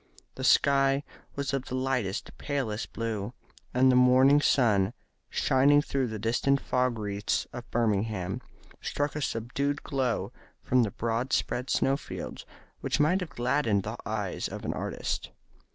The 0.33 0.43
sky 0.43 1.03
was 1.35 1.53
of 1.53 1.65
the 1.65 1.75
lightest 1.75 2.35
palest 2.39 2.91
blue, 2.91 3.33
and 3.71 3.91
the 3.91 3.95
morning 3.95 4.41
sun, 4.41 4.93
shining 5.29 5.79
through 5.83 6.07
the 6.07 6.17
distant 6.17 6.59
fog 6.59 6.97
wreaths 6.97 7.45
of 7.53 7.69
Birmingham, 7.69 8.41
struck 8.81 9.15
a 9.15 9.21
subdued 9.21 9.83
glow 9.83 10.31
from 10.63 10.81
the 10.81 10.89
broad 10.89 11.33
spread 11.33 11.69
snow 11.69 11.97
fields 11.97 12.47
which 12.79 12.99
might 12.99 13.19
have 13.19 13.29
gladdened 13.29 13.83
the 13.83 13.97
eyes 14.03 14.47
of 14.47 14.65
an 14.65 14.73
artist. 14.73 15.29